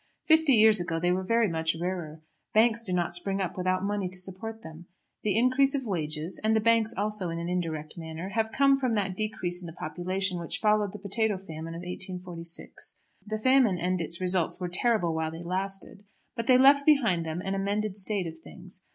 [0.25, 2.23] Fifty years ago they were very much rarer.
[2.55, 4.87] Banks do not spring up without money to support them.
[5.21, 8.95] The increase of wages, and the banks also in an indirect manner, have come from
[8.95, 12.97] that decrease in the population which followed the potato famine of 1846.
[13.27, 16.03] The famine and its results were terrible while they lasted;
[16.35, 18.81] but they left behind them an amended state of things.